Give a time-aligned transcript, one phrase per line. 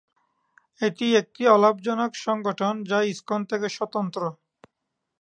[0.81, 4.21] এটি একটি অলাভজনক সংগঠন যা ইসকন থেকে স্বতন্ত্র।